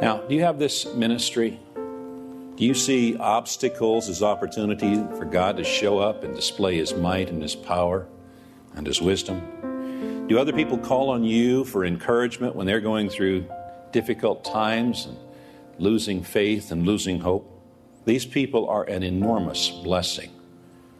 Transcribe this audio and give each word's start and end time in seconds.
Now, 0.00 0.18
do 0.18 0.36
you 0.36 0.42
have 0.42 0.60
this 0.60 0.86
ministry? 0.94 1.58
Do 1.74 2.64
you 2.64 2.74
see 2.74 3.16
obstacles 3.16 4.08
as 4.08 4.22
opportunity 4.22 4.94
for 5.18 5.24
God 5.24 5.56
to 5.56 5.64
show 5.64 5.98
up 5.98 6.22
and 6.22 6.36
display 6.36 6.76
His 6.76 6.94
might 6.94 7.28
and 7.30 7.42
His 7.42 7.56
power 7.56 8.06
and 8.76 8.86
His 8.86 9.02
wisdom? 9.02 10.26
Do 10.28 10.38
other 10.38 10.52
people 10.52 10.78
call 10.78 11.10
on 11.10 11.24
you 11.24 11.64
for 11.64 11.84
encouragement 11.84 12.54
when 12.54 12.64
they're 12.64 12.80
going 12.80 13.08
through 13.08 13.48
difficult 13.90 14.44
times 14.44 15.06
and 15.06 15.16
losing 15.80 16.22
faith 16.22 16.70
and 16.70 16.86
losing 16.86 17.18
hope? 17.18 17.60
These 18.04 18.24
people 18.24 18.68
are 18.68 18.84
an 18.84 19.02
enormous 19.02 19.68
blessing 19.68 20.30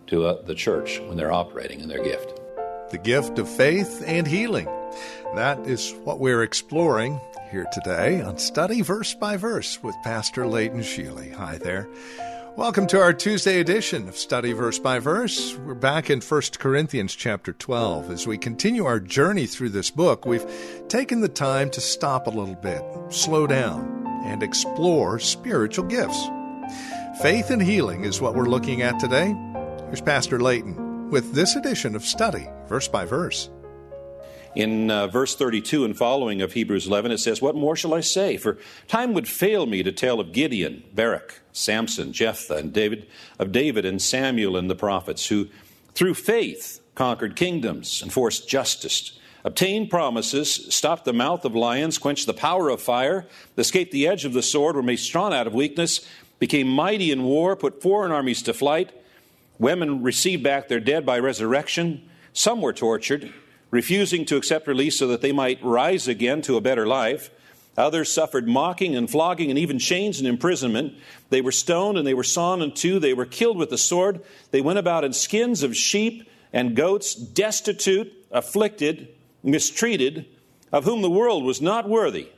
to 0.09 0.27
uh, 0.27 0.43
the 0.43 0.57
church 0.57 0.99
when 0.99 1.17
they're 1.17 1.33
operating 1.33 1.81
in 1.81 1.89
their 1.89 2.03
gift. 2.03 2.41
The 2.91 2.99
gift 2.99 3.39
of 3.39 3.49
faith 3.49 4.03
and 4.05 4.27
healing. 4.27 4.67
That 5.35 5.59
is 5.67 5.95
what 6.05 6.19
we're 6.19 6.43
exploring 6.43 7.21
here 7.51 7.67
today 7.73 8.21
on 8.21 8.39
Study 8.39 8.83
Verse 8.83 9.15
by 9.15 9.37
Verse 9.37 9.83
with 9.83 9.95
Pastor 10.03 10.47
Leighton 10.47 10.81
Sheely. 10.81 11.33
Hi 11.35 11.59
there. 11.59 11.89
Welcome 12.57 12.89
to 12.89 13.01
our 13.01 13.13
Tuesday 13.13 13.61
edition 13.61 14.09
of 14.09 14.17
Study 14.17 14.53
Verse 14.53 14.81
by 14.81 14.99
Verse. 14.99 15.57
We're 15.59 15.75
back 15.75 16.11
in 16.11 16.21
1 16.21 16.43
Corinthians 16.59 17.15
chapter 17.15 17.53
12. 17.53 18.11
As 18.11 18.27
we 18.27 18.37
continue 18.37 18.85
our 18.85 18.99
journey 18.99 19.47
through 19.47 19.69
this 19.69 19.91
book, 19.91 20.27
we've 20.27 20.45
taken 20.89 21.21
the 21.21 21.29
time 21.29 21.71
to 21.71 21.81
stop 21.81 22.27
a 22.27 22.31
little 22.31 22.57
bit, 22.57 22.83
slow 23.11 23.47
down, 23.47 24.23
and 24.25 24.43
explore 24.43 25.21
spiritual 25.21 25.85
gifts. 25.85 26.21
Faith 27.23 27.51
and 27.51 27.63
healing 27.63 28.05
is 28.05 28.21
what 28.21 28.35
we're 28.35 28.47
looking 28.47 28.83
at 28.83 28.99
today. 28.99 29.35
Here's 29.87 30.01
Pastor 30.01 30.41
Layton 30.41 31.11
with 31.11 31.35
this 31.35 31.55
edition 31.55 31.95
of 31.95 32.05
Study 32.05 32.49
Verse 32.67 32.89
by 32.89 33.05
Verse. 33.05 33.51
In 34.55 34.91
uh, 34.91 35.07
verse 35.07 35.37
32 35.37 35.85
and 35.85 35.97
following 35.97 36.41
of 36.43 36.53
Hebrews 36.53 36.87
11, 36.87 37.13
it 37.13 37.19
says, 37.19 37.43
What 37.43 37.55
more 37.55 37.77
shall 37.77 37.95
I 37.95 38.01
say? 38.01 38.37
For 38.37 38.59
time 38.87 39.13
would 39.13 39.29
fail 39.29 39.67
me 39.67 39.83
to 39.83 39.93
tell 39.93 40.21
of 40.21 40.33
Gideon, 40.33 40.85
Barak, 40.95 41.41
Samson, 41.53 42.13
Jephthah, 42.13 42.57
and 42.57 42.73
David, 42.73 43.07
of 43.39 43.53
David 43.53 43.85
and 43.85 44.01
Samuel 44.01 44.57
and 44.57 44.71
the 44.71 44.75
prophets, 44.75 45.29
who 45.29 45.49
through 45.95 46.15
faith 46.15 46.81
conquered 46.95 47.37
kingdoms, 47.37 48.03
enforced 48.03 48.49
justice, 48.49 49.19
obtained 49.45 49.91
promises, 49.91 50.75
stopped 50.75 51.05
the 51.05 51.13
mouth 51.13 51.45
of 51.45 51.55
lions, 51.55 51.99
quenched 51.99 52.27
the 52.27 52.35
power 52.35 52.69
of 52.69 52.81
fire, 52.81 53.27
escaped 53.57 53.93
the 53.93 54.09
edge 54.09 54.25
of 54.25 54.33
the 54.33 54.43
sword, 54.43 54.77
were 54.77 54.83
made 54.83 54.97
strong 54.97 55.33
out 55.33 55.47
of 55.47 55.55
weakness, 55.55 56.07
became 56.39 56.69
mighty 56.69 57.11
in 57.11 57.23
war, 57.23 57.55
put 57.55 57.83
foreign 57.83 58.13
armies 58.13 58.43
to 58.43 58.55
flight. 58.55 58.93
Women 59.59 60.03
received 60.03 60.43
back 60.43 60.69
their 60.69 60.81
dead 60.81 61.05
by 61.05 61.19
resurrection. 61.19 62.09
Some 62.33 62.61
were 62.61 62.73
tortured 62.73 63.33
refusing 63.71 64.25
to 64.27 64.37
accept 64.37 64.67
release 64.67 64.99
so 64.99 65.07
that 65.09 65.21
they 65.21 65.33
might 65.33 65.63
rise 65.63 66.09
again 66.09 66.43
to 66.43 66.57
a 66.57 66.61
better 66.61 66.87
life. 66.87 67.31
Others 67.77 68.13
suffered 68.13 68.49
mocking 68.49 68.97
and 68.97 69.09
flogging 69.09 69.51
and 69.51 69.59
even 69.59 69.79
chains 69.79 70.19
and 70.19 70.27
imprisonment. 70.27 70.95
They 71.31 71.41
were 71.41 71.53
stoned 71.53 71.97
and 71.97 72.07
they 72.07 72.15
were 72.15 72.25
sawn 72.25 72.61
in 72.61 72.73
two. 72.73 72.99
They 72.99 73.15
were 73.15 73.27
killed 73.27 73.57
with 73.57 73.71
the 73.71 73.79
sword. 73.79 74.21
They 74.51 74.61
went 74.61 74.81
about 74.81 75.05
in 75.05 75.13
skins 75.13 75.63
of 75.63 75.77
sheep 75.77 76.29
and 76.53 76.75
goats, 76.75 77.15
destitute, 77.15 78.13
afflicted, 78.33 79.09
mistreated, 79.43 80.27
of 80.73 80.85
whom 80.85 81.03
the 81.03 81.11
world 81.11 81.45
was 81.45 81.63
not 81.63 81.89
worthy, 81.89 82.29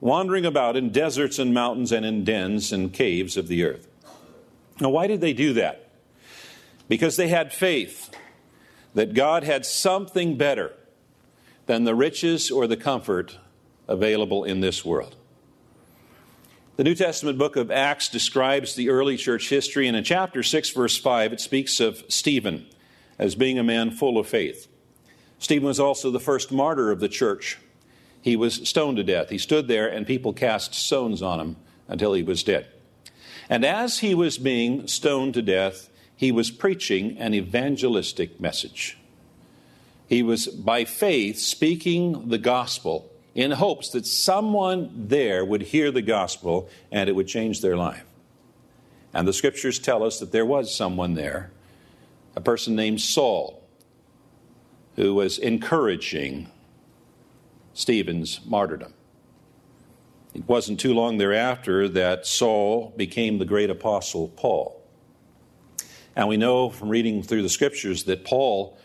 wandering 0.00 0.44
about 0.44 0.76
in 0.76 0.90
deserts 0.90 1.38
and 1.38 1.54
mountains 1.54 1.92
and 1.92 2.04
in 2.04 2.24
dens 2.24 2.72
and 2.72 2.92
caves 2.92 3.36
of 3.36 3.48
the 3.48 3.64
earth. 3.64 3.86
Now, 4.80 4.88
why 4.88 5.06
did 5.06 5.20
they 5.20 5.32
do 5.32 5.52
that? 5.52 5.88
Because 6.88 7.16
they 7.16 7.28
had 7.28 7.52
faith 7.52 8.10
that 8.94 9.14
God 9.14 9.44
had 9.44 9.66
something 9.66 10.36
better 10.36 10.72
than 11.66 11.84
the 11.84 11.94
riches 11.94 12.50
or 12.50 12.66
the 12.66 12.76
comfort 12.76 13.38
available 13.88 14.44
in 14.44 14.60
this 14.60 14.84
world. 14.84 15.16
The 16.76 16.84
New 16.84 16.94
Testament 16.94 17.38
book 17.38 17.54
of 17.56 17.70
Acts 17.70 18.08
describes 18.08 18.74
the 18.74 18.90
early 18.90 19.16
church 19.16 19.48
history, 19.48 19.86
and 19.86 19.96
in 19.96 20.02
chapter 20.02 20.42
6, 20.42 20.70
verse 20.70 20.96
5, 20.96 21.32
it 21.32 21.40
speaks 21.40 21.78
of 21.78 22.02
Stephen 22.08 22.66
as 23.18 23.36
being 23.36 23.58
a 23.58 23.64
man 23.64 23.92
full 23.92 24.18
of 24.18 24.26
faith. 24.26 24.66
Stephen 25.38 25.66
was 25.66 25.78
also 25.78 26.10
the 26.10 26.18
first 26.18 26.50
martyr 26.50 26.90
of 26.90 27.00
the 27.00 27.08
church. 27.08 27.58
He 28.22 28.34
was 28.34 28.68
stoned 28.68 28.96
to 28.96 29.04
death. 29.04 29.30
He 29.30 29.38
stood 29.38 29.68
there, 29.68 29.86
and 29.86 30.06
people 30.06 30.32
cast 30.32 30.74
stones 30.74 31.22
on 31.22 31.38
him 31.38 31.56
until 31.86 32.12
he 32.12 32.22
was 32.22 32.42
dead. 32.42 32.66
And 33.48 33.64
as 33.64 33.98
he 34.00 34.14
was 34.14 34.38
being 34.38 34.88
stoned 34.88 35.34
to 35.34 35.42
death, 35.42 35.88
he 36.24 36.32
was 36.32 36.50
preaching 36.50 37.18
an 37.18 37.34
evangelistic 37.34 38.40
message. 38.40 38.96
He 40.08 40.22
was, 40.22 40.46
by 40.46 40.86
faith, 40.86 41.38
speaking 41.38 42.30
the 42.30 42.38
gospel 42.38 43.10
in 43.34 43.50
hopes 43.50 43.90
that 43.90 44.06
someone 44.06 44.90
there 45.08 45.44
would 45.44 45.60
hear 45.60 45.90
the 45.90 46.00
gospel 46.00 46.70
and 46.90 47.10
it 47.10 47.12
would 47.12 47.28
change 47.28 47.60
their 47.60 47.76
life. 47.76 48.06
And 49.12 49.28
the 49.28 49.34
scriptures 49.34 49.78
tell 49.78 50.02
us 50.02 50.18
that 50.18 50.32
there 50.32 50.46
was 50.46 50.74
someone 50.74 51.12
there, 51.12 51.50
a 52.34 52.40
person 52.40 52.74
named 52.74 53.02
Saul, 53.02 53.62
who 54.96 55.12
was 55.14 55.36
encouraging 55.36 56.48
Stephen's 57.74 58.40
martyrdom. 58.46 58.94
It 60.32 60.48
wasn't 60.48 60.80
too 60.80 60.94
long 60.94 61.18
thereafter 61.18 61.86
that 61.86 62.26
Saul 62.26 62.94
became 62.96 63.36
the 63.36 63.44
great 63.44 63.68
apostle 63.68 64.28
Paul. 64.28 64.80
And 66.16 66.28
we 66.28 66.36
know 66.36 66.70
from 66.70 66.88
reading 66.88 67.22
through 67.22 67.42
the 67.42 67.48
scriptures 67.48 68.04
that 68.04 68.24
Paul 68.24 68.78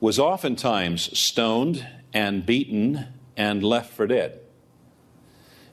was 0.00 0.18
oftentimes 0.18 1.16
stoned 1.18 1.86
and 2.12 2.44
beaten 2.44 3.06
and 3.36 3.62
left 3.62 3.92
for 3.92 4.06
dead. 4.06 4.40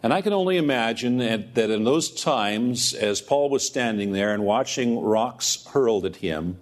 And 0.03 0.13
I 0.13 0.21
can 0.21 0.33
only 0.33 0.57
imagine 0.57 1.17
that 1.17 1.57
in 1.57 1.83
those 1.85 2.11
times, 2.11 2.93
as 2.93 3.21
Paul 3.21 3.49
was 3.49 3.65
standing 3.65 4.11
there 4.11 4.33
and 4.33 4.43
watching 4.43 4.99
rocks 4.99 5.65
hurled 5.67 6.05
at 6.05 6.17
him, 6.17 6.59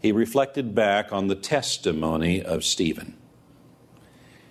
he 0.00 0.12
reflected 0.12 0.74
back 0.74 1.12
on 1.12 1.28
the 1.28 1.34
testimony 1.34 2.42
of 2.42 2.64
Stephen 2.64 3.16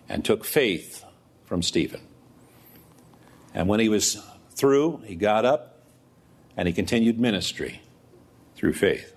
and 0.10 0.26
took 0.26 0.44
faith 0.44 1.06
from 1.46 1.62
Stephen. 1.62 2.02
And 3.54 3.68
when 3.68 3.80
he 3.80 3.90
was 3.90 4.18
through, 4.50 5.04
he 5.06 5.16
got 5.16 5.46
up 5.46 5.84
and 6.58 6.68
he 6.68 6.74
continued 6.74 7.20
ministry 7.20 7.82
through 8.56 8.74
faith. 8.74 9.14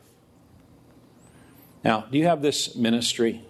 Now, 1.84 2.06
do 2.10 2.16
you 2.16 2.26
have 2.26 2.40
this 2.40 2.74
ministry? 2.74 3.42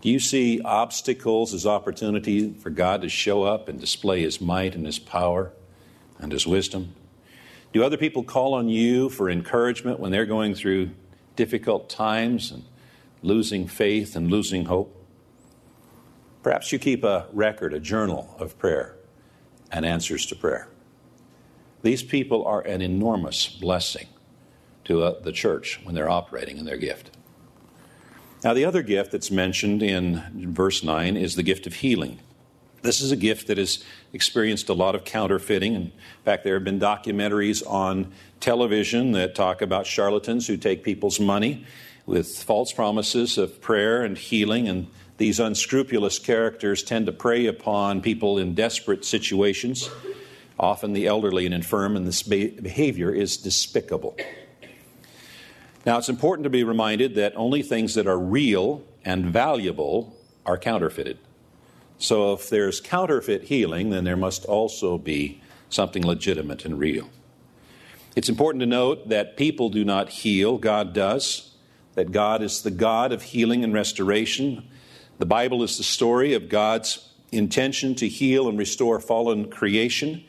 Do 0.00 0.10
you 0.10 0.18
see 0.18 0.60
obstacles 0.60 1.54
as 1.54 1.64
opportunity 1.64 2.52
for 2.52 2.70
God 2.70 3.02
to 3.02 3.08
show 3.08 3.44
up 3.44 3.68
and 3.68 3.80
display 3.80 4.22
His 4.22 4.40
might 4.40 4.74
and 4.74 4.84
His 4.84 4.98
power 4.98 5.52
and 6.18 6.32
His 6.32 6.44
wisdom? 6.44 6.94
Do 7.72 7.84
other 7.84 7.96
people 7.96 8.24
call 8.24 8.54
on 8.54 8.68
you 8.68 9.08
for 9.08 9.30
encouragement 9.30 10.00
when 10.00 10.10
they're 10.10 10.26
going 10.26 10.54
through 10.54 10.90
difficult 11.36 11.88
times 11.88 12.50
and 12.50 12.64
losing 13.22 13.68
faith 13.68 14.16
and 14.16 14.28
losing 14.28 14.64
hope? 14.64 14.92
Perhaps 16.42 16.72
you 16.72 16.78
keep 16.80 17.04
a 17.04 17.26
record, 17.32 17.72
a 17.72 17.80
journal 17.80 18.34
of 18.38 18.58
prayer 18.58 18.96
and 19.70 19.84
answers 19.84 20.26
to 20.26 20.36
prayer. 20.36 20.68
These 21.82 22.02
people 22.02 22.44
are 22.44 22.60
an 22.62 22.82
enormous 22.82 23.46
blessing 23.48 24.08
to 24.84 25.02
uh, 25.02 25.20
the 25.20 25.32
church 25.32 25.80
when 25.84 25.94
they're 25.94 26.08
operating 26.08 26.58
in 26.58 26.64
their 26.64 26.76
gift. 26.76 27.16
Now, 28.46 28.54
the 28.54 28.64
other 28.64 28.82
gift 28.82 29.10
that's 29.10 29.32
mentioned 29.32 29.82
in 29.82 30.22
verse 30.54 30.84
9 30.84 31.16
is 31.16 31.34
the 31.34 31.42
gift 31.42 31.66
of 31.66 31.74
healing. 31.74 32.20
This 32.82 33.00
is 33.00 33.10
a 33.10 33.16
gift 33.16 33.48
that 33.48 33.58
has 33.58 33.82
experienced 34.12 34.68
a 34.68 34.72
lot 34.72 34.94
of 34.94 35.02
counterfeiting. 35.02 35.74
In 35.74 35.92
fact, 36.24 36.44
there 36.44 36.54
have 36.54 36.62
been 36.62 36.78
documentaries 36.78 37.68
on 37.68 38.12
television 38.38 39.10
that 39.10 39.34
talk 39.34 39.62
about 39.62 39.84
charlatans 39.84 40.46
who 40.46 40.56
take 40.56 40.84
people's 40.84 41.18
money 41.18 41.66
with 42.06 42.40
false 42.44 42.72
promises 42.72 43.36
of 43.36 43.60
prayer 43.60 44.04
and 44.04 44.16
healing. 44.16 44.68
And 44.68 44.86
these 45.16 45.40
unscrupulous 45.40 46.20
characters 46.20 46.84
tend 46.84 47.06
to 47.06 47.12
prey 47.12 47.46
upon 47.46 48.00
people 48.00 48.38
in 48.38 48.54
desperate 48.54 49.04
situations, 49.04 49.90
often 50.56 50.92
the 50.92 51.08
elderly 51.08 51.46
and 51.46 51.54
infirm, 51.54 51.96
and 51.96 52.06
this 52.06 52.22
behavior 52.22 53.10
is 53.10 53.38
despicable. 53.38 54.16
Now, 55.86 55.98
it's 55.98 56.08
important 56.08 56.42
to 56.42 56.50
be 56.50 56.64
reminded 56.64 57.14
that 57.14 57.36
only 57.36 57.62
things 57.62 57.94
that 57.94 58.08
are 58.08 58.18
real 58.18 58.82
and 59.04 59.26
valuable 59.26 60.16
are 60.44 60.58
counterfeited. 60.58 61.16
So, 61.96 62.32
if 62.32 62.50
there's 62.50 62.80
counterfeit 62.80 63.44
healing, 63.44 63.90
then 63.90 64.02
there 64.02 64.16
must 64.16 64.44
also 64.46 64.98
be 64.98 65.40
something 65.70 66.04
legitimate 66.04 66.64
and 66.64 66.76
real. 66.76 67.08
It's 68.16 68.28
important 68.28 68.60
to 68.60 68.66
note 68.66 69.10
that 69.10 69.36
people 69.36 69.68
do 69.70 69.84
not 69.84 70.08
heal, 70.08 70.58
God 70.58 70.92
does, 70.92 71.54
that 71.94 72.10
God 72.10 72.42
is 72.42 72.62
the 72.62 72.70
God 72.72 73.12
of 73.12 73.22
healing 73.22 73.62
and 73.62 73.72
restoration. 73.72 74.68
The 75.18 75.26
Bible 75.26 75.62
is 75.62 75.78
the 75.78 75.84
story 75.84 76.34
of 76.34 76.48
God's 76.48 77.12
intention 77.30 77.94
to 77.96 78.08
heal 78.08 78.48
and 78.48 78.58
restore 78.58 78.98
fallen 78.98 79.50
creation. 79.50 80.24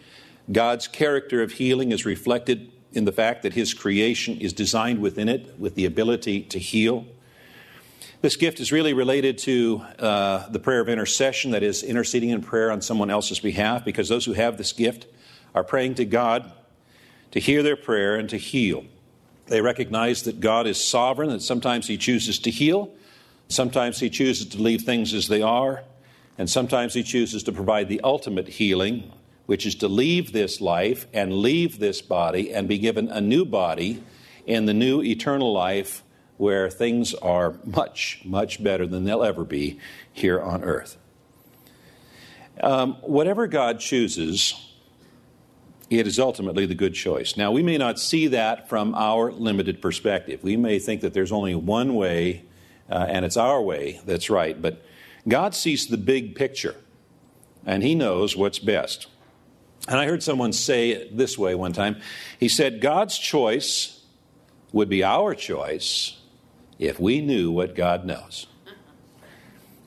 God's 0.52 0.88
character 0.88 1.42
of 1.42 1.54
healing 1.54 1.92
is 1.92 2.06
reflected 2.06 2.72
in 2.94 3.06
the 3.06 3.12
fact 3.12 3.44
that 3.44 3.54
His 3.54 3.74
creation 3.74 4.40
is 4.40 4.54
designed 4.54 5.00
within 5.00 5.30
it 5.30 5.60
with 5.60 5.76
the 5.76 5.86
ability 5.86 6.42
to 6.44 6.60
heal. 6.60 7.06
This 8.22 8.36
gift 8.36 8.60
is 8.60 8.72
really 8.72 8.94
related 8.94 9.38
to 9.40 9.84
uh, 10.00 10.50
the 10.50 10.60
prayer 10.60 10.80
of 10.80 10.90
intercession, 10.90 11.52
that 11.52 11.62
is, 11.62 11.84
interceding 11.84 12.32
in 12.32 12.42
prayer 12.42 12.72
on 12.72 12.82
someone 12.82 13.12
else's 13.12 13.40
behalf, 13.40 13.86
because 13.86 14.10
those 14.10 14.26
who 14.26 14.34
have 14.34 14.58
this 14.58 14.74
gift 14.74 15.06
are 15.54 15.64
praying 15.64 15.96
to 15.96 16.06
God 16.06 16.52
to 17.32 17.40
hear 17.40 17.62
their 17.62 17.76
prayer 17.76 18.16
and 18.16 18.30
to 18.30 18.38
heal. 18.38 18.86
They 19.48 19.62
recognize 19.62 20.24
that 20.24 20.40
God 20.40 20.66
is 20.66 20.84
sovereign, 20.84 21.30
that 21.30 21.42
sometimes 21.42 21.88
He 21.88 21.98
chooses 21.98 22.40
to 22.40 22.50
heal, 22.50 22.92
sometimes 23.50 24.00
He 24.00 24.10
chooses 24.10 24.48
to 24.48 24.62
leave 24.62 24.82
things 24.82 25.14
as 25.14 25.28
they 25.28 25.42
are, 25.42 25.84
and 26.38 26.50
sometimes 26.50 26.94
He 26.94 27.04
chooses 27.04 27.44
to 27.44 27.52
provide 27.52 27.88
the 27.88 28.02
ultimate 28.04 28.48
healing, 28.48 29.12
which 29.48 29.66
is 29.66 29.74
to 29.76 29.88
leave 29.88 30.34
this 30.34 30.62
life 30.62 31.08
and 31.14 31.34
leave 31.34 31.80
this 31.80 32.02
body 32.02 32.54
and 32.54 32.68
be 32.68 32.78
given 32.78 33.10
a 33.10 33.20
new 33.20 33.44
body 33.44 34.04
in 34.46 34.66
the 34.66 34.74
new 34.74 35.02
eternal 35.02 35.52
life 35.52 36.04
where 36.38 36.70
things 36.70 37.14
are 37.16 37.56
much, 37.66 38.22
much 38.24 38.64
better 38.64 38.86
than 38.86 39.04
they'll 39.06 39.24
ever 39.24 39.44
be 39.44 39.80
here 40.14 40.40
on 40.40 40.64
earth. 40.64 40.98
Um, 42.62 42.96
whatever 43.02 43.48
God 43.48 43.80
chooses, 43.80 44.54
it 45.90 46.06
is 46.06 46.20
ultimately 46.20 46.66
the 46.66 46.76
good 46.76 46.94
choice. 46.94 47.38
Now, 47.38 47.52
we 47.52 47.64
may 47.64 47.78
not 47.78 48.00
see 48.00 48.28
that 48.28 48.68
from 48.68 48.94
our 48.96 49.32
limited 49.32 49.82
perspective. 49.82 50.44
We 50.44 50.58
may 50.58 50.80
think 50.80 51.02
that 51.02 51.14
there's 51.14 51.32
only 51.32 51.56
one 51.56 51.96
way, 51.96 52.44
uh, 52.90 53.06
and 53.08 53.24
it's 53.24 53.38
our 53.38 53.62
way 53.62 54.02
that's 54.06 54.30
right. 54.30 54.62
But 54.62 54.84
God 55.28 55.56
sees 55.56 55.88
the 55.88 55.98
big 55.98 56.36
picture, 56.36 56.76
and 57.66 57.84
He 57.84 57.96
knows 57.96 58.36
what's 58.36 58.60
best. 58.60 59.08
And 59.88 59.98
I 59.98 60.06
heard 60.06 60.22
someone 60.22 60.52
say 60.54 60.92
it 60.92 61.16
this 61.16 61.38
way 61.38 61.56
one 61.56 61.74
time. 61.74 62.02
He 62.40 62.50
said, 62.50 62.82
God's 62.82 63.18
choice 63.18 64.04
would 64.74 64.90
be 64.90 65.04
our 65.04 65.34
choice 65.34 66.18
if 66.78 67.00
we 67.00 67.22
knew 67.22 67.52
what 67.52 67.76
God 67.76 68.06
knows. 68.06 68.48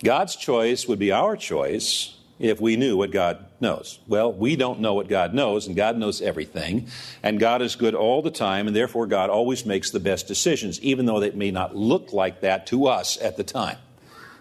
God's 0.03 0.37
choice 0.37 0.89
would 0.89 0.99
be 0.99 1.13
our 1.13 1.37
choice 1.37 2.17
if 2.39 2.59
we 2.59 2.77
knew 2.77 2.97
what 2.97 3.11
God 3.11 3.45
knows. 3.61 3.99
Well, 4.09 4.33
we 4.33 4.57
don't 4.57 4.81
know 4.81 4.95
what 4.95 5.09
God 5.09 5.35
knows, 5.35 5.67
and 5.67 5.77
God 5.77 5.99
knows 5.99 6.23
everything, 6.23 6.89
and 7.23 7.39
God 7.39 7.61
is 7.61 7.77
good 7.77 7.95
all 7.95 8.23
the 8.23 8.31
time, 8.31 8.67
and 8.67 8.75
therefore 8.75 9.07
God 9.07 9.29
always 9.29 9.67
makes 9.67 9.91
the 9.91 10.01
best 10.01 10.27
decisions, 10.27 10.81
even 10.81 11.05
though 11.05 11.21
they 11.21 11.33
may 11.33 11.51
not 11.51 11.77
look 11.77 12.15
like 12.15 12.41
that 12.41 12.67
to 12.69 12.87
us 12.87 13.21
at 13.21 13.37
the 13.37 13.45
time. 13.45 13.77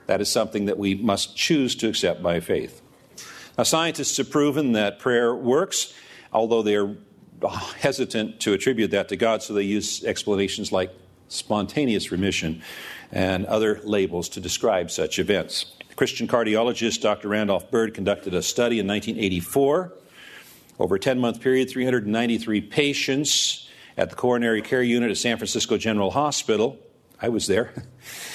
That 0.08 0.22
is 0.22 0.32
something 0.32 0.66
that 0.68 0.78
we 0.78 0.96
must 0.96 1.36
choose 1.36 1.76
to 1.76 1.90
accept 1.90 2.24
by 2.24 2.40
faith. 2.40 2.82
Now, 3.60 3.64
scientists 3.64 4.16
have 4.16 4.30
proven 4.30 4.72
that 4.72 5.00
prayer 5.00 5.36
works, 5.36 5.94
although 6.32 6.62
they 6.62 6.78
are 6.78 6.96
hesitant 7.78 8.40
to 8.40 8.54
attribute 8.54 8.92
that 8.92 9.10
to 9.10 9.18
God, 9.18 9.44
so 9.44 9.54
they 9.54 9.64
use 9.64 10.02
explanations 10.06 10.72
like 10.72 10.94
spontaneous 11.28 12.10
remission, 12.10 12.62
and 13.12 13.46
other 13.48 13.82
labels 13.84 14.30
to 14.30 14.40
describe 14.40 14.90
such 14.90 15.20
events. 15.20 15.74
Christian 15.98 16.26
cardiologist 16.26 17.02
Dr. 17.02 17.28
Randolph 17.28 17.70
Byrd 17.70 17.94
conducted 17.94 18.34
a 18.34 18.42
study 18.42 18.80
in 18.80 18.88
1984. 18.88 19.92
Over 20.80 20.96
a 20.96 21.00
10 21.00 21.20
month 21.20 21.42
period, 21.42 21.70
393 21.70 22.62
patients 22.62 23.68
at 23.98 24.10
the 24.10 24.16
coronary 24.16 24.62
care 24.62 24.82
unit 24.82 25.12
at 25.12 25.18
San 25.18 25.36
Francisco 25.36 25.76
General 25.78 26.12
Hospital. 26.12 26.80
I 27.22 27.28
was 27.28 27.48
there 27.48 27.74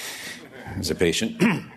as 0.77 0.91
a 0.91 0.95
patient. 0.95 1.41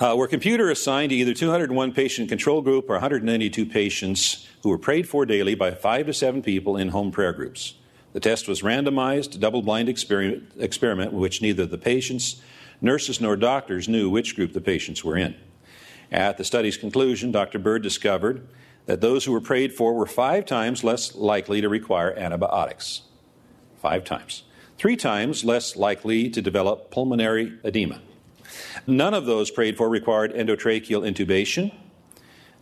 uh, 0.00 0.14
were 0.16 0.26
computer 0.26 0.70
assigned 0.70 1.10
to 1.10 1.16
either 1.16 1.34
201 1.34 1.92
patient 1.92 2.28
control 2.28 2.62
group 2.62 2.88
or 2.88 2.94
192 2.94 3.66
patients 3.66 4.48
who 4.62 4.70
were 4.70 4.78
prayed 4.78 5.06
for 5.06 5.26
daily 5.26 5.54
by 5.54 5.70
five 5.72 6.06
to 6.06 6.14
seven 6.14 6.42
people 6.42 6.76
in 6.76 6.88
home 6.88 7.10
prayer 7.10 7.32
groups. 7.32 7.74
The 8.14 8.20
test 8.20 8.48
was 8.48 8.62
randomized, 8.62 9.38
double 9.38 9.62
blind 9.62 9.88
experiment, 9.88 10.52
experiment 10.58 11.12
which 11.12 11.42
neither 11.42 11.66
the 11.66 11.78
patients, 11.78 12.40
nurses, 12.80 13.20
nor 13.20 13.36
doctors 13.36 13.88
knew 13.88 14.08
which 14.08 14.34
group 14.34 14.52
the 14.52 14.60
patients 14.60 15.04
were 15.04 15.16
in. 15.16 15.36
At 16.10 16.38
the 16.38 16.44
study's 16.44 16.76
conclusion, 16.76 17.30
Dr. 17.30 17.58
Byrd 17.58 17.82
discovered 17.82 18.48
that 18.86 19.00
those 19.00 19.24
who 19.26 19.32
were 19.32 19.40
prayed 19.40 19.74
for 19.74 19.92
were 19.92 20.06
five 20.06 20.46
times 20.46 20.82
less 20.82 21.14
likely 21.14 21.60
to 21.60 21.68
require 21.68 22.18
antibiotics. 22.18 23.02
Five 23.80 24.04
times. 24.04 24.42
Three 24.78 24.96
times 24.96 25.44
less 25.44 25.76
likely 25.76 26.30
to 26.30 26.42
develop 26.42 26.90
pulmonary 26.90 27.58
edema. 27.62 28.00
None 28.86 29.14
of 29.14 29.26
those 29.26 29.50
prayed 29.50 29.76
for 29.76 29.88
required 29.88 30.32
endotracheal 30.32 31.08
intubation. 31.08 31.72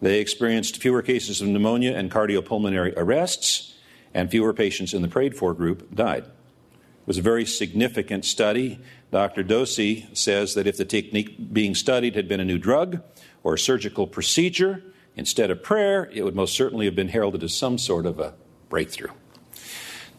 They 0.01 0.21
experienced 0.21 0.81
fewer 0.81 1.03
cases 1.03 1.41
of 1.41 1.49
pneumonia 1.49 1.97
and 1.97 2.11
cardiopulmonary 2.11 2.95
arrests 2.97 3.75
and 4.15 4.31
fewer 4.31 4.53
patients 4.53 4.95
in 4.95 5.03
the 5.03 5.09
prayed 5.09 5.37
for 5.37 5.55
group 5.55 5.95
died. 5.95 6.25
It 6.25 7.07
was 7.07 7.19
a 7.19 7.23
very 7.23 7.45
significant 7.47 8.25
study. 8.25 8.81
Dr. 9.11 9.43
Dossey 9.43 10.15
says 10.17 10.55
that 10.55 10.67
if 10.67 10.77
the 10.77 10.85
technique 10.85 11.53
being 11.53 11.75
studied 11.75 12.15
had 12.15 12.29
been 12.29 12.41
a 12.41 12.45
new 12.45 12.59
drug 12.59 13.03
or 13.43 13.55
a 13.55 13.59
surgical 13.59 14.07
procedure 14.07 14.83
instead 15.17 15.51
of 15.51 15.63
prayer, 15.63 16.11
it 16.13 16.23
would 16.23 16.37
most 16.37 16.55
certainly 16.55 16.85
have 16.85 16.95
been 16.95 17.09
heralded 17.09 17.43
as 17.43 17.55
some 17.55 17.79
sort 17.79 18.07
of 18.07 18.21
a 18.21 18.35
breakthrough. 18.69 19.11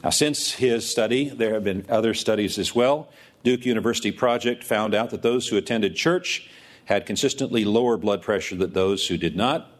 Now, 0.03 0.09
since 0.11 0.53
his 0.53 0.89
study, 0.89 1.29
there 1.29 1.53
have 1.53 1.63
been 1.63 1.85
other 1.89 2.13
studies 2.13 2.57
as 2.57 2.73
well. 2.73 3.09
Duke 3.43 3.65
University 3.65 4.11
Project 4.11 4.63
found 4.63 4.93
out 4.93 5.09
that 5.11 5.21
those 5.21 5.47
who 5.47 5.57
attended 5.57 5.95
church 5.95 6.49
had 6.85 7.05
consistently 7.05 7.63
lower 7.65 7.97
blood 7.97 8.21
pressure 8.21 8.55
than 8.55 8.73
those 8.73 9.07
who 9.07 9.17
did 9.17 9.35
not. 9.35 9.71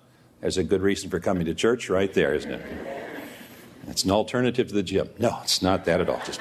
There's 0.42 0.58
a 0.58 0.64
good 0.64 0.82
reason 0.82 1.10
for 1.10 1.20
coming 1.20 1.46
to 1.46 1.54
church 1.54 1.90
right 1.90 2.14
there, 2.14 2.34
isn't 2.34 2.52
it? 2.52 2.62
It's 3.88 4.04
an 4.04 4.12
alternative 4.12 4.68
to 4.68 4.74
the 4.74 4.84
gym. 4.84 5.10
No, 5.18 5.40
it's 5.42 5.62
not 5.62 5.86
that 5.86 6.00
at 6.00 6.10
all. 6.10 6.22
Just 6.26 6.40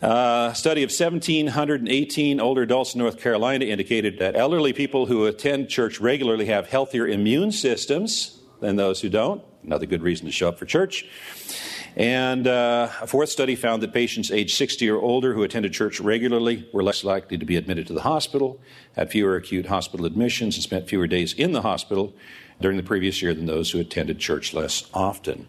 uh, 0.00 0.52
study 0.52 0.82
of 0.82 0.90
1,718 0.90 2.40
older 2.40 2.62
adults 2.62 2.94
in 2.94 3.00
North 3.00 3.18
Carolina 3.18 3.64
indicated 3.64 4.18
that 4.18 4.36
elderly 4.36 4.72
people 4.72 5.06
who 5.06 5.26
attend 5.26 5.68
church 5.68 6.00
regularly 6.00 6.46
have 6.46 6.68
healthier 6.68 7.08
immune 7.08 7.50
systems 7.50 8.40
than 8.60 8.76
those 8.76 9.00
who 9.00 9.08
don't. 9.08 9.42
Another 9.64 9.86
good 9.86 10.02
reason 10.02 10.26
to 10.26 10.32
show 10.32 10.48
up 10.48 10.58
for 10.58 10.66
church. 10.66 11.06
And 11.96 12.46
uh, 12.46 12.90
a 13.00 13.06
fourth 13.06 13.30
study 13.30 13.56
found 13.56 13.82
that 13.82 13.94
patients 13.94 14.30
aged 14.30 14.54
60 14.54 14.88
or 14.90 15.00
older 15.00 15.32
who 15.32 15.42
attended 15.42 15.72
church 15.72 15.98
regularly 15.98 16.68
were 16.70 16.82
less 16.82 17.02
likely 17.02 17.38
to 17.38 17.46
be 17.46 17.56
admitted 17.56 17.86
to 17.86 17.94
the 17.94 18.02
hospital, 18.02 18.60
had 18.94 19.10
fewer 19.10 19.34
acute 19.34 19.66
hospital 19.66 20.04
admissions, 20.04 20.56
and 20.56 20.62
spent 20.62 20.88
fewer 20.88 21.06
days 21.06 21.32
in 21.32 21.52
the 21.52 21.62
hospital 21.62 22.14
during 22.60 22.76
the 22.76 22.82
previous 22.82 23.22
year 23.22 23.32
than 23.32 23.46
those 23.46 23.70
who 23.70 23.80
attended 23.80 24.18
church 24.18 24.52
less 24.52 24.90
often. 24.92 25.46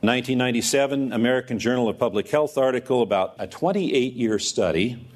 1997 0.00 1.14
American 1.14 1.58
Journal 1.58 1.88
of 1.88 1.98
Public 1.98 2.28
Health 2.28 2.58
article 2.58 3.00
about 3.00 3.34
a 3.38 3.46
28 3.46 4.12
year 4.12 4.38
study 4.38 5.08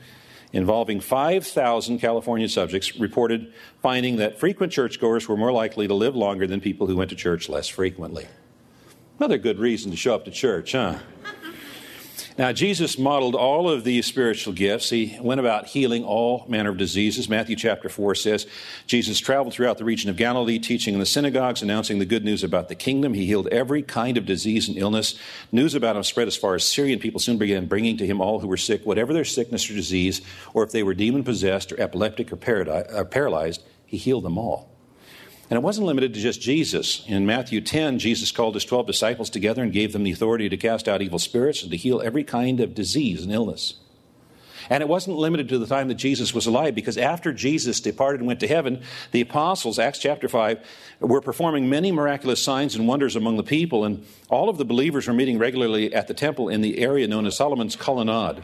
involving 0.52 1.00
5,000 1.00 1.98
California 1.98 2.48
subjects 2.48 2.96
reported 2.96 3.52
finding 3.82 4.16
that 4.16 4.40
frequent 4.40 4.72
churchgoers 4.72 5.28
were 5.28 5.36
more 5.36 5.52
likely 5.52 5.86
to 5.86 5.94
live 5.94 6.16
longer 6.16 6.46
than 6.46 6.60
people 6.60 6.86
who 6.86 6.96
went 6.96 7.10
to 7.10 7.16
church 7.16 7.48
less 7.48 7.68
frequently. 7.68 8.26
Another 9.22 9.38
good 9.38 9.60
reason 9.60 9.92
to 9.92 9.96
show 9.96 10.16
up 10.16 10.24
to 10.24 10.32
church, 10.32 10.72
huh? 10.72 10.98
Now, 12.38 12.50
Jesus 12.50 12.98
modeled 12.98 13.36
all 13.36 13.70
of 13.70 13.84
these 13.84 14.04
spiritual 14.04 14.52
gifts. 14.52 14.90
He 14.90 15.16
went 15.20 15.38
about 15.38 15.66
healing 15.66 16.02
all 16.02 16.44
manner 16.48 16.70
of 16.70 16.76
diseases. 16.76 17.28
Matthew 17.28 17.54
chapter 17.54 17.88
4 17.88 18.16
says 18.16 18.48
Jesus 18.88 19.20
traveled 19.20 19.54
throughout 19.54 19.78
the 19.78 19.84
region 19.84 20.10
of 20.10 20.16
Galilee, 20.16 20.58
teaching 20.58 20.94
in 20.94 20.98
the 20.98 21.06
synagogues, 21.06 21.62
announcing 21.62 22.00
the 22.00 22.04
good 22.04 22.24
news 22.24 22.42
about 22.42 22.68
the 22.68 22.74
kingdom. 22.74 23.14
He 23.14 23.26
healed 23.26 23.46
every 23.52 23.82
kind 23.82 24.16
of 24.16 24.26
disease 24.26 24.66
and 24.66 24.76
illness. 24.76 25.16
News 25.52 25.76
about 25.76 25.94
him 25.94 26.02
spread 26.02 26.26
as 26.26 26.36
far 26.36 26.56
as 26.56 26.66
Syria, 26.66 26.94
and 26.94 27.00
people 27.00 27.20
soon 27.20 27.38
began 27.38 27.66
bringing 27.66 27.96
to 27.98 28.06
him 28.06 28.20
all 28.20 28.40
who 28.40 28.48
were 28.48 28.56
sick, 28.56 28.84
whatever 28.84 29.12
their 29.12 29.24
sickness 29.24 29.70
or 29.70 29.74
disease, 29.74 30.20
or 30.52 30.64
if 30.64 30.72
they 30.72 30.82
were 30.82 30.94
demon 30.94 31.22
possessed 31.22 31.70
or 31.70 31.80
epileptic 31.80 32.32
or 32.32 32.68
uh, 32.68 33.04
paralyzed, 33.04 33.62
he 33.86 33.98
healed 33.98 34.24
them 34.24 34.36
all. 34.36 34.71
And 35.52 35.58
it 35.58 35.62
wasn't 35.62 35.86
limited 35.86 36.14
to 36.14 36.20
just 36.20 36.40
Jesus. 36.40 37.04
In 37.06 37.26
Matthew 37.26 37.60
10, 37.60 37.98
Jesus 37.98 38.32
called 38.32 38.54
his 38.54 38.64
12 38.64 38.86
disciples 38.86 39.28
together 39.28 39.62
and 39.62 39.70
gave 39.70 39.92
them 39.92 40.02
the 40.02 40.10
authority 40.10 40.48
to 40.48 40.56
cast 40.56 40.88
out 40.88 41.02
evil 41.02 41.18
spirits 41.18 41.60
and 41.60 41.70
to 41.72 41.76
heal 41.76 42.00
every 42.00 42.24
kind 42.24 42.58
of 42.58 42.74
disease 42.74 43.22
and 43.22 43.30
illness. 43.30 43.74
And 44.70 44.82
it 44.82 44.88
wasn't 44.88 45.18
limited 45.18 45.50
to 45.50 45.58
the 45.58 45.66
time 45.66 45.88
that 45.88 45.96
Jesus 45.96 46.32
was 46.32 46.46
alive, 46.46 46.74
because 46.74 46.96
after 46.96 47.34
Jesus 47.34 47.80
departed 47.80 48.20
and 48.20 48.26
went 48.26 48.40
to 48.40 48.48
heaven, 48.48 48.82
the 49.10 49.20
apostles, 49.20 49.78
Acts 49.78 49.98
chapter 49.98 50.26
5, 50.26 50.58
were 51.00 51.20
performing 51.20 51.68
many 51.68 51.92
miraculous 51.92 52.42
signs 52.42 52.74
and 52.74 52.88
wonders 52.88 53.14
among 53.14 53.36
the 53.36 53.42
people, 53.42 53.84
and 53.84 54.06
all 54.30 54.48
of 54.48 54.56
the 54.56 54.64
believers 54.64 55.06
were 55.06 55.12
meeting 55.12 55.38
regularly 55.38 55.92
at 55.92 56.08
the 56.08 56.14
temple 56.14 56.48
in 56.48 56.62
the 56.62 56.78
area 56.78 57.06
known 57.06 57.26
as 57.26 57.36
Solomon's 57.36 57.76
Colonnade. 57.76 58.42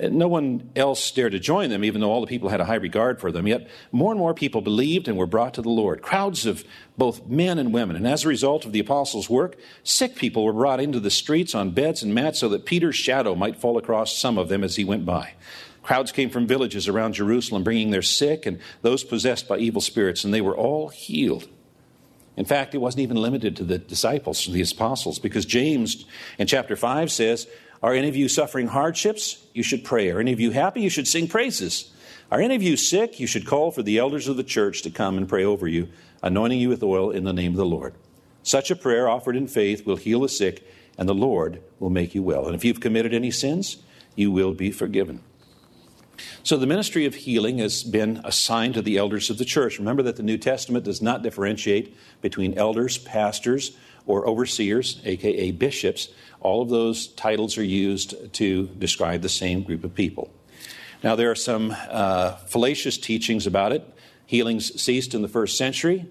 Uh, 0.00 0.08
no 0.10 0.28
one 0.28 0.70
else 0.74 1.10
dared 1.10 1.32
to 1.32 1.38
join 1.38 1.70
them, 1.70 1.84
even 1.84 2.00
though 2.00 2.10
all 2.10 2.20
the 2.20 2.26
people 2.26 2.48
had 2.48 2.60
a 2.60 2.64
high 2.64 2.76
regard 2.76 3.20
for 3.20 3.30
them. 3.30 3.46
Yet 3.46 3.68
more 3.90 4.12
and 4.12 4.18
more 4.18 4.34
people 4.34 4.60
believed 4.60 5.08
and 5.08 5.16
were 5.16 5.26
brought 5.26 5.54
to 5.54 5.62
the 5.62 5.68
Lord. 5.68 6.02
Crowds 6.02 6.46
of 6.46 6.64
both 6.96 7.26
men 7.26 7.58
and 7.58 7.72
women. 7.72 7.96
And 7.96 8.06
as 8.06 8.24
a 8.24 8.28
result 8.28 8.64
of 8.64 8.72
the 8.72 8.80
apostles' 8.80 9.28
work, 9.28 9.56
sick 9.82 10.16
people 10.16 10.44
were 10.44 10.52
brought 10.52 10.80
into 10.80 11.00
the 11.00 11.10
streets 11.10 11.54
on 11.54 11.70
beds 11.70 12.02
and 12.02 12.14
mats 12.14 12.40
so 12.40 12.48
that 12.50 12.64
Peter's 12.64 12.96
shadow 12.96 13.34
might 13.34 13.60
fall 13.60 13.76
across 13.76 14.16
some 14.16 14.38
of 14.38 14.48
them 14.48 14.64
as 14.64 14.76
he 14.76 14.84
went 14.84 15.04
by. 15.04 15.34
Crowds 15.82 16.12
came 16.12 16.30
from 16.30 16.46
villages 16.46 16.88
around 16.88 17.14
Jerusalem 17.14 17.64
bringing 17.64 17.90
their 17.90 18.02
sick 18.02 18.46
and 18.46 18.60
those 18.82 19.02
possessed 19.02 19.48
by 19.48 19.58
evil 19.58 19.80
spirits, 19.80 20.24
and 20.24 20.32
they 20.32 20.40
were 20.40 20.56
all 20.56 20.88
healed. 20.88 21.48
In 22.36 22.44
fact, 22.44 22.74
it 22.74 22.78
wasn't 22.78 23.02
even 23.02 23.16
limited 23.16 23.56
to 23.56 23.64
the 23.64 23.78
disciples, 23.78 24.46
the 24.46 24.62
apostles, 24.62 25.18
because 25.18 25.44
James 25.44 26.04
in 26.38 26.46
chapter 26.46 26.76
5 26.76 27.10
says, 27.10 27.46
Are 27.82 27.92
any 27.92 28.08
of 28.08 28.16
you 28.16 28.28
suffering 28.28 28.68
hardships? 28.68 29.41
You 29.54 29.62
should 29.62 29.84
pray. 29.84 30.10
Are 30.10 30.20
any 30.20 30.32
of 30.32 30.40
you 30.40 30.50
happy? 30.50 30.80
You 30.80 30.90
should 30.90 31.08
sing 31.08 31.28
praises. 31.28 31.92
Are 32.30 32.40
any 32.40 32.54
of 32.54 32.62
you 32.62 32.76
sick? 32.76 33.20
You 33.20 33.26
should 33.26 33.46
call 33.46 33.70
for 33.70 33.82
the 33.82 33.98
elders 33.98 34.28
of 34.28 34.36
the 34.36 34.44
church 34.44 34.82
to 34.82 34.90
come 34.90 35.18
and 35.18 35.28
pray 35.28 35.44
over 35.44 35.68
you, 35.68 35.88
anointing 36.22 36.58
you 36.58 36.70
with 36.70 36.82
oil 36.82 37.10
in 37.10 37.24
the 37.24 37.32
name 37.32 37.52
of 37.52 37.58
the 37.58 37.66
Lord. 37.66 37.94
Such 38.42 38.70
a 38.70 38.76
prayer 38.76 39.08
offered 39.08 39.36
in 39.36 39.46
faith 39.46 39.84
will 39.84 39.96
heal 39.96 40.20
the 40.20 40.28
sick, 40.28 40.66
and 40.96 41.08
the 41.08 41.14
Lord 41.14 41.62
will 41.78 41.90
make 41.90 42.14
you 42.14 42.22
well. 42.22 42.46
And 42.46 42.54
if 42.54 42.64
you've 42.64 42.80
committed 42.80 43.12
any 43.12 43.30
sins, 43.30 43.76
you 44.16 44.30
will 44.30 44.52
be 44.54 44.70
forgiven. 44.70 45.20
So 46.42 46.56
the 46.56 46.66
ministry 46.66 47.04
of 47.04 47.14
healing 47.14 47.58
has 47.58 47.82
been 47.82 48.20
assigned 48.24 48.74
to 48.74 48.82
the 48.82 48.96
elders 48.96 49.30
of 49.30 49.38
the 49.38 49.44
church. 49.44 49.78
Remember 49.78 50.02
that 50.02 50.16
the 50.16 50.22
New 50.22 50.38
Testament 50.38 50.84
does 50.84 51.02
not 51.02 51.22
differentiate 51.22 51.94
between 52.20 52.58
elders, 52.58 52.98
pastors, 52.98 53.76
or 54.06 54.26
overseers, 54.26 55.00
aka 55.04 55.50
bishops. 55.52 56.08
All 56.40 56.62
of 56.62 56.68
those 56.68 57.08
titles 57.08 57.56
are 57.58 57.64
used 57.64 58.32
to 58.34 58.66
describe 58.78 59.22
the 59.22 59.28
same 59.28 59.62
group 59.62 59.84
of 59.84 59.94
people. 59.94 60.30
Now, 61.04 61.16
there 61.16 61.30
are 61.30 61.36
some 61.36 61.74
uh, 61.90 62.36
fallacious 62.46 62.98
teachings 62.98 63.46
about 63.46 63.72
it. 63.72 63.84
Healings 64.26 64.80
ceased 64.80 65.14
in 65.14 65.22
the 65.22 65.28
first 65.28 65.56
century. 65.56 66.06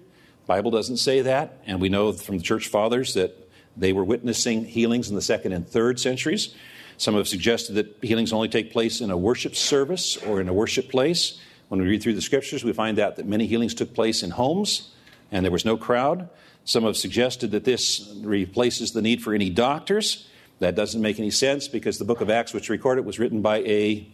Bible 0.46 0.70
doesn't 0.70 0.98
say 0.98 1.22
that, 1.22 1.62
and 1.66 1.80
we 1.80 1.88
know 1.88 2.12
from 2.12 2.38
the 2.38 2.42
church 2.42 2.68
fathers 2.68 3.14
that 3.14 3.50
they 3.76 3.92
were 3.92 4.04
witnessing 4.04 4.64
healings 4.64 5.08
in 5.08 5.14
the 5.14 5.22
second 5.22 5.52
and 5.52 5.66
third 5.66 5.98
centuries. 5.98 6.54
Some 6.98 7.14
have 7.14 7.26
suggested 7.26 7.74
that 7.74 7.96
healings 8.02 8.32
only 8.32 8.48
take 8.48 8.70
place 8.70 9.00
in 9.00 9.10
a 9.10 9.16
worship 9.16 9.56
service 9.56 10.16
or 10.18 10.40
in 10.40 10.48
a 10.48 10.52
worship 10.52 10.90
place. 10.90 11.38
When 11.68 11.80
we 11.80 11.88
read 11.88 12.02
through 12.02 12.14
the 12.14 12.22
scriptures, 12.22 12.64
we 12.64 12.72
find 12.72 12.98
out 12.98 13.16
that 13.16 13.26
many 13.26 13.46
healings 13.46 13.74
took 13.74 13.94
place 13.94 14.22
in 14.22 14.30
homes 14.30 14.90
and 15.30 15.44
there 15.44 15.50
was 15.50 15.64
no 15.64 15.76
crowd. 15.76 16.28
Some 16.64 16.84
have 16.84 16.96
suggested 16.96 17.50
that 17.50 17.64
this 17.64 18.12
replaces 18.22 18.92
the 18.92 19.02
need 19.02 19.22
for 19.22 19.34
any 19.34 19.50
doctors. 19.50 20.28
That 20.60 20.76
doesn't 20.76 21.00
make 21.00 21.18
any 21.18 21.30
sense 21.30 21.66
because 21.66 21.98
the 21.98 22.04
book 22.04 22.20
of 22.20 22.30
Acts, 22.30 22.54
which 22.54 22.68
recorded, 22.68 23.04
was 23.04 23.18
written 23.18 23.42
by 23.42 23.58
a 23.58 24.06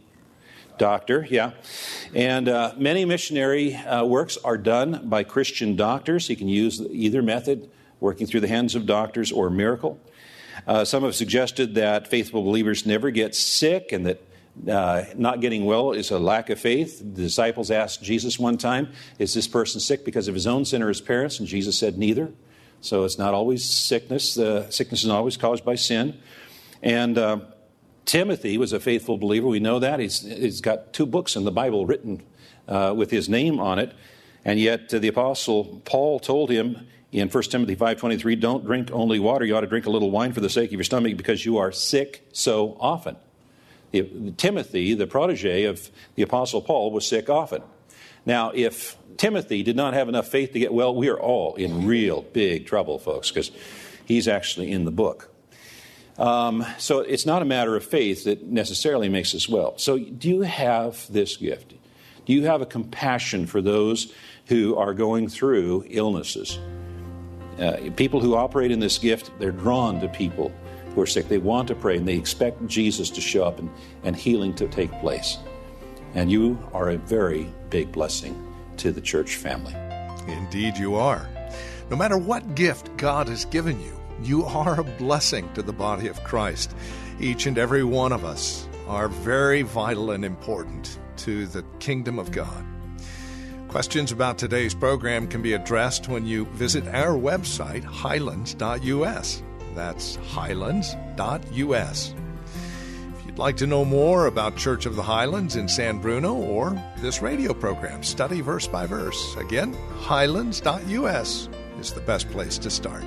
doctor, 0.78 1.26
yeah. 1.28 1.50
And 2.14 2.49
uh, 2.49 2.73
many 2.78 3.05
missionary 3.05 3.75
uh, 3.75 4.05
works 4.05 4.38
are 4.45 4.57
done 4.57 5.09
by 5.09 5.25
Christian 5.25 5.76
doctors. 5.76 6.31
You 6.31 6.37
can 6.37 6.49
use 6.49 6.81
either 6.81 7.21
method, 7.21 7.69
working 8.00 8.26
through 8.26 8.40
the 8.40 8.49
hands 8.49 8.75
of 8.75 8.87
doctors 8.87 9.31
or 9.31 9.50
miracle. 9.50 10.00
Uh, 10.67 10.85
some 10.85 11.02
have 11.02 11.14
suggested 11.14 11.75
that 11.75 12.09
faithful 12.09 12.43
believers 12.43 12.87
never 12.87 13.11
get 13.11 13.35
sick 13.35 13.93
and 13.93 14.07
that 14.07 14.23
uh, 14.67 15.05
not 15.17 15.41
getting 15.41 15.65
well 15.65 15.93
is 15.93 16.11
a 16.11 16.19
lack 16.19 16.50
of 16.50 16.59
faith. 16.59 16.99
The 16.99 17.23
disciples 17.23 17.71
asked 17.71 18.03
Jesus 18.03 18.38
one 18.38 18.59
time, 18.59 18.93
Is 19.19 19.35
this 19.35 19.47
person 19.47 19.81
sick 19.81 20.05
because 20.05 20.29
of 20.29 20.35
his 20.35 20.47
own 20.47 20.65
sin 20.65 20.83
or 20.83 20.88
his 20.88 21.00
parents? 21.00 21.38
And 21.38 21.49
Jesus 21.49 21.79
said, 21.79 21.99
Neither. 21.99 22.33
So 22.81 23.05
it's 23.05 23.19
not 23.19 23.35
always 23.35 23.69
sickness. 23.69 24.35
The 24.35 24.69
sickness 24.71 25.05
is 25.05 25.11
always 25.11 25.37
caused 25.37 25.65
by 25.65 25.75
sin. 25.75 26.19
And 26.83 27.19
uh, 27.19 27.41
Timothy 28.05 28.57
was 28.57 28.73
a 28.73 28.81
faithful 28.81 29.19
believer. 29.19 29.49
We 29.49 29.61
know 29.61 29.81
that. 29.81 30.00
He's, 30.00 30.21
he's 30.21 30.61
got 30.61 30.93
two 30.93 31.07
books 31.07 31.37
in 31.37 31.45
the 31.45 31.50
Bible 31.50 31.87
written 31.87 32.23
uh, 32.69 32.95
with 32.97 33.11
his 33.11 33.29
name 33.29 33.59
on 33.59 33.79
it. 33.79 33.93
And 34.45 34.61
yet 34.61 34.93
uh, 34.95 34.99
the 34.99 35.09
Apostle 35.09 35.83
Paul 35.85 36.21
told 36.21 36.50
him, 36.50 36.87
in 37.11 37.29
1 37.29 37.43
Timothy 37.45 37.75
5:23, 37.75 38.38
don't 38.38 38.65
drink 38.65 38.91
only 38.93 39.19
water, 39.19 39.45
you 39.45 39.57
ought 39.57 39.62
to 39.62 39.67
drink 39.67 39.87
a 39.87 39.91
little 39.91 40.11
wine 40.11 40.33
for 40.33 40.41
the 40.41 40.50
sake 40.50 40.69
of 40.69 40.75
your 40.75 40.85
stomach 40.85 41.17
because 41.17 41.45
you 41.45 41.57
are 41.57 41.73
sick 41.73 42.29
so 42.33 42.77
often. 42.79 43.17
Timothy, 43.92 44.95
the 44.95 45.07
protege 45.07 45.64
of 45.64 45.90
the 46.14 46.23
apostle 46.23 46.61
Paul, 46.61 46.90
was 46.90 47.07
sick 47.07 47.30
often. 47.30 47.62
Now, 48.26 48.52
if 48.54 48.97
Timothy 49.16 49.62
did 49.62 49.76
not 49.76 49.95
have 49.95 50.09
enough 50.09 50.28
faith 50.28 50.52
to 50.52 50.59
get 50.59 50.73
well, 50.73 50.95
we 50.95 51.09
are 51.09 51.18
all 51.18 51.54
in 51.54 51.87
real 51.87 52.23
big 52.23 52.66
trouble, 52.66 52.99
folks, 52.99 53.30
because 53.30 53.50
he's 54.04 54.28
actually 54.28 54.71
in 54.71 54.85
the 54.85 54.90
book. 54.90 55.35
Um, 56.18 56.66
so 56.78 57.00
it's 57.00 57.26
not 57.26 57.42
a 57.42 57.45
matter 57.45 57.76
of 57.76 57.85
faith 57.85 58.25
that 58.25 58.45
necessarily 58.45 59.09
makes 59.09 59.35
us 59.35 59.49
well. 59.49 59.78
So, 59.78 59.99
do 59.99 60.28
you 60.28 60.42
have 60.42 61.11
this 61.11 61.37
gift? 61.37 61.75
Do 62.26 62.33
you 62.33 62.47
have 62.47 62.61
a 62.61 62.66
compassion 62.66 63.47
for 63.47 63.62
those 63.62 64.12
who 64.47 64.76
are 64.76 64.92
going 64.95 65.28
through 65.28 65.85
illnesses? 65.88 66.59
Uh, 67.59 67.90
people 67.97 68.21
who 68.21 68.35
operate 68.35 68.71
in 68.71 68.80
this 68.80 68.99
gift, 68.99 69.30
they're 69.38 69.52
drawn 69.52 70.00
to 70.00 70.09
people 70.09 70.52
who 70.99 71.02
are 71.02 71.07
sick. 71.07 71.28
They 71.28 71.38
want 71.38 71.69
to 71.69 71.76
pray 71.76 71.97
and 71.97 72.09
they 72.09 72.17
expect 72.17 72.67
Jesus 72.67 73.09
to 73.11 73.21
show 73.21 73.45
up 73.45 73.61
and, 73.61 73.71
and 74.02 74.17
healing 74.17 74.52
to 74.57 74.67
take 74.67 74.90
place. 74.99 75.38
And 76.14 76.28
you 76.28 76.59
are 76.73 76.90
a 76.90 76.99
very 76.99 77.52
big 77.71 77.93
blessing 77.93 78.35
to 78.78 78.90
the 78.90 79.00
church 79.00 79.37
family. 79.37 79.75
Indeed, 80.26 80.76
you 80.76 80.97
are. 80.97 81.28
No 81.88 81.97
matter 81.97 82.19
what 82.19 82.57
gift 82.57 82.97
God 82.97 83.28
has 83.28 83.45
given 83.45 83.81
you, 83.81 83.97
you 84.25 84.45
are 84.45 84.81
a 84.81 84.85
blessing 84.85 85.49
to 85.55 85.62
the 85.62 85.73
body 85.73 86.09
of 86.09 86.25
Christ. 86.25 86.75
Each 87.21 87.47
and 87.47 87.59
every 87.59 87.85
one 87.85 88.11
of 88.11 88.25
us 88.25 88.67
are 88.88 89.07
very 89.07 89.62
vital 89.62 90.11
and 90.11 90.25
important 90.25 90.99
to 91.19 91.47
the 91.47 91.64
kingdom 91.78 92.19
of 92.19 92.33
God. 92.33 92.64
Questions 93.69 94.11
about 94.11 94.37
today's 94.37 94.75
program 94.75 95.28
can 95.28 95.43
be 95.43 95.52
addressed 95.52 96.09
when 96.09 96.26
you 96.26 96.47
visit 96.47 96.88
our 96.88 97.17
website, 97.17 97.85
highlands.us. 97.85 99.43
That's 99.75 100.17
highlands.us. 100.17 102.15
If 103.19 103.27
you'd 103.27 103.39
like 103.39 103.57
to 103.59 103.67
know 103.67 103.85
more 103.85 104.27
about 104.27 104.57
Church 104.57 104.87
of 104.87 104.97
the 104.97 105.03
Highlands 105.03 105.57
in 105.57 105.69
San 105.69 105.99
Bruno 105.99 106.35
or 106.35 106.83
this 106.99 107.23
radio 107.23 107.55
program, 107.55 108.03
study 108.03 108.41
verse 108.41 108.67
by 108.67 108.87
verse. 108.87 109.37
Again, 109.37 109.77
highlands.us 110.01 111.49
is 111.81 111.93
the 111.93 112.01
best 112.01 112.29
place 112.31 112.59
to 112.59 112.71
start. 112.71 113.05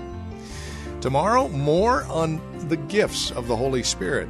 Tomorrow, 1.02 1.48
more 1.50 2.04
on 2.04 2.40
the 2.68 2.78
gifts 2.78 3.32
of 3.32 3.48
the 3.48 3.56
Holy 3.56 3.84
Spirit. 3.84 4.30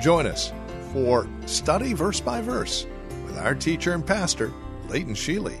Join 0.00 0.26
us 0.26 0.52
for 0.92 1.28
Study 1.46 1.94
Verse 1.94 2.20
by 2.20 2.40
Verse 2.40 2.86
with 3.26 3.38
our 3.38 3.54
teacher 3.54 3.92
and 3.92 4.06
pastor, 4.06 4.52
Leighton 4.88 5.14
Sheely. 5.14 5.60